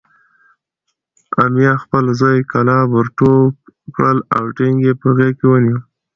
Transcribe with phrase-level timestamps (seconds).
[1.43, 3.53] امیه پخپل زوی کلاب ورټوپ
[3.95, 5.77] کړل او ټینګ یې په غېږ کې ونیو.